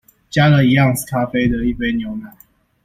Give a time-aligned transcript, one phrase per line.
[0.31, 2.35] 加了一盎司咖啡的一杯牛奶